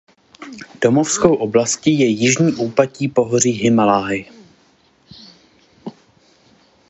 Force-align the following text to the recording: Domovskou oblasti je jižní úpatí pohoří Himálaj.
Domovskou 0.81 1.35
oblasti 1.35 1.91
je 1.91 2.05
jižní 2.05 2.53
úpatí 2.53 3.07
pohoří 3.07 3.51
Himálaj. 3.51 4.25